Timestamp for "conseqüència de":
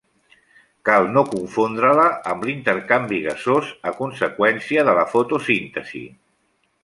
4.01-4.99